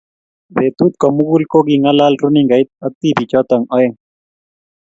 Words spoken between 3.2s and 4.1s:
choto oeng